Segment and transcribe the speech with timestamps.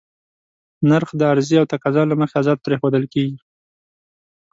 [0.89, 3.37] نرخ د عرضې او تقاضا له مخې ازاد پرېښودل کېږي.